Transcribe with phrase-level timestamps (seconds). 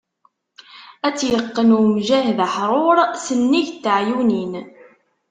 [1.07, 4.53] Ad tt-iqqen umjahed aḥrur, s nnig n teɛyunin.